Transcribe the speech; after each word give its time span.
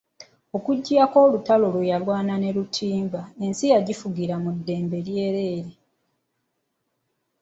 Okuggyako 0.57 1.17
olutalo 1.25 1.65
lwe 1.73 1.89
yalwana 1.91 2.33
ne 2.37 2.49
Lutimba, 2.55 3.21
ensi 3.43 3.65
yagifugira 3.73 4.35
mu 4.43 4.49
ddembe 4.57 4.97
jjereere. 5.05 5.55